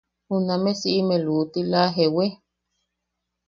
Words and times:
Juname 0.27 0.71
siʼime 0.81 1.15
luʼutila 1.25 1.81
¿jewi? 1.95 2.27